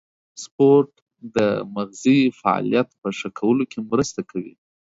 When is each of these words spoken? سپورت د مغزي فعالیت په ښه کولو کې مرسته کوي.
سپورت 0.43 0.91
د 1.35 1.37
مغزي 1.75 2.19
فعالیت 2.39 2.89
په 3.01 3.07
ښه 3.17 3.29
کولو 3.39 3.63
کې 3.71 3.79
مرسته 3.91 4.21
کوي. 4.29 4.53